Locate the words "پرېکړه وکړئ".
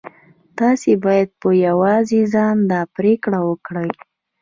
2.95-3.89